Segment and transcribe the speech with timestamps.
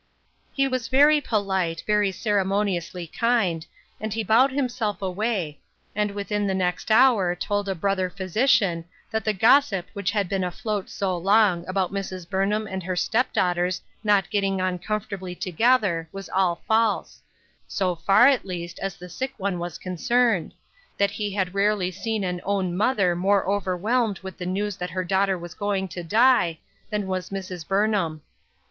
[0.51, 3.67] He was very polite, very ceremoniously kind,
[3.99, 5.59] and he bowed himself away,
[5.95, 10.43] and within the next hour told a brother physician that the gossip which had been
[10.43, 12.27] afloat so long about Mrs.
[12.27, 15.53] Burnham and her step daughters not getting on comfortably WAITING.
[15.57, 17.21] 235 together, was all false;
[17.67, 20.55] so far, at least, as the sick one was concerned;
[20.97, 25.03] that he had rarely seen an own mother more overwhelmed with the news that her
[25.03, 26.57] daughter was going to die,
[26.89, 27.67] than was Mrs.
[27.67, 28.23] Burnham.